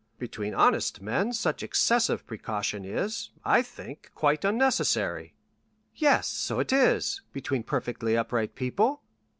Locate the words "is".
2.85-3.29, 6.73-7.21